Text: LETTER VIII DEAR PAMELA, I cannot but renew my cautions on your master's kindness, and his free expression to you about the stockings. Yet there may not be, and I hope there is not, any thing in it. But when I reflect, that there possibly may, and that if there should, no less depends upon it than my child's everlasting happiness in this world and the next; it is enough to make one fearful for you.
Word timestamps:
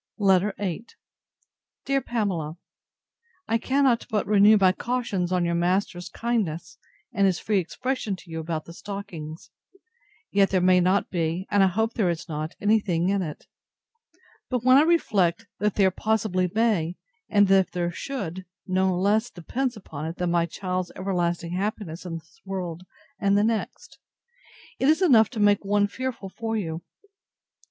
LETTER 0.17 0.55
VIII 0.57 0.87
DEAR 1.85 2.01
PAMELA, 2.01 2.57
I 3.47 3.59
cannot 3.59 4.07
but 4.09 4.25
renew 4.25 4.57
my 4.57 4.71
cautions 4.71 5.31
on 5.31 5.45
your 5.45 5.53
master's 5.53 6.09
kindness, 6.09 6.79
and 7.13 7.27
his 7.27 7.37
free 7.37 7.59
expression 7.59 8.15
to 8.15 8.31
you 8.31 8.39
about 8.39 8.65
the 8.65 8.73
stockings. 8.73 9.51
Yet 10.31 10.49
there 10.49 10.59
may 10.59 10.79
not 10.79 11.11
be, 11.11 11.45
and 11.51 11.61
I 11.61 11.67
hope 11.67 11.93
there 11.93 12.09
is 12.09 12.27
not, 12.27 12.55
any 12.59 12.79
thing 12.79 13.09
in 13.09 13.21
it. 13.21 13.45
But 14.49 14.63
when 14.63 14.77
I 14.77 14.81
reflect, 14.81 15.45
that 15.59 15.75
there 15.75 15.91
possibly 15.91 16.49
may, 16.55 16.95
and 17.29 17.47
that 17.49 17.67
if 17.67 17.71
there 17.71 17.91
should, 17.91 18.47
no 18.65 18.97
less 18.97 19.29
depends 19.29 19.77
upon 19.77 20.07
it 20.07 20.15
than 20.15 20.31
my 20.31 20.47
child's 20.47 20.91
everlasting 20.95 21.51
happiness 21.53 22.07
in 22.07 22.15
this 22.17 22.41
world 22.43 22.87
and 23.19 23.37
the 23.37 23.43
next; 23.43 23.99
it 24.79 24.89
is 24.89 25.03
enough 25.03 25.29
to 25.29 25.39
make 25.39 25.63
one 25.63 25.85
fearful 25.85 26.29
for 26.35 26.57
you. 26.57 26.81